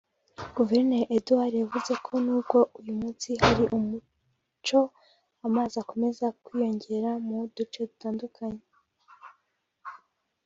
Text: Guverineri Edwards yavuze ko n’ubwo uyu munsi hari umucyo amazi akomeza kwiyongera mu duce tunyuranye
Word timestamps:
Guverineri 0.57 1.07
Edwards 1.17 1.57
yavuze 1.61 1.93
ko 2.05 2.13
n’ubwo 2.23 2.57
uyu 2.79 2.93
munsi 2.99 3.29
hari 3.41 3.63
umucyo 3.77 4.81
amazi 5.47 5.75
akomeza 5.83 6.25
kwiyongera 6.43 7.11
mu 7.25 7.37
duce 7.55 7.81
tunyuranye 7.97 8.65